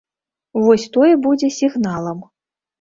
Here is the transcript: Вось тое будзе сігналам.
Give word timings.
Вось 0.63 0.87
тое 0.97 1.11
будзе 1.27 1.53
сігналам. 1.61 2.29